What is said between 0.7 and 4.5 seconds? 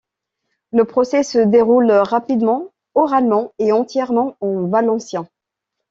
Le procès se déroule rapidement, oralement et entièrement